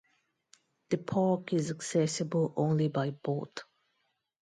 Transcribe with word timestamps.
The 0.89 0.97
park 0.97 1.53
is 1.53 1.69
accessible 1.69 2.55
only 2.57 2.87
by 2.87 3.11
boat. 3.11 3.65